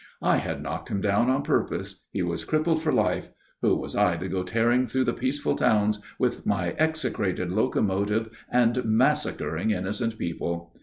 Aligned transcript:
I 0.23 0.37
had 0.37 0.63
knocked 0.63 0.89
him 0.89 0.99
down 0.99 1.29
on 1.29 1.43
purpose. 1.43 2.01
He 2.09 2.23
was 2.23 2.43
crippled 2.43 2.81
for 2.81 2.91
life. 2.91 3.29
Who 3.61 3.75
was 3.75 3.95
I 3.95 4.17
to 4.17 4.27
go 4.27 4.41
tearing 4.41 4.87
through 4.87 5.05
peaceful 5.05 5.55
towns 5.55 5.99
with 6.17 6.43
my 6.43 6.73
execrated 6.79 7.51
locomotive 7.51 8.29
and 8.49 8.83
massacring 8.83 9.69
innocent 9.69 10.17
people? 10.17 10.73